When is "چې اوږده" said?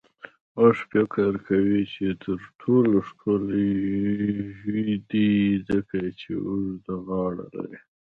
6.19-6.95